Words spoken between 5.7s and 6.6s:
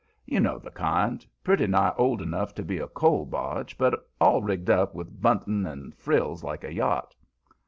frills